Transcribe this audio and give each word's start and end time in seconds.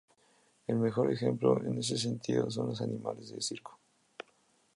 El 0.65 0.77
mejor 0.77 1.11
ejemplo 1.11 1.63
en 1.63 1.77
este 1.77 1.95
sentido 1.95 2.49
son 2.49 2.69
los 2.69 2.81
animales 2.81 3.29
de 3.29 3.39
circo. 3.39 3.77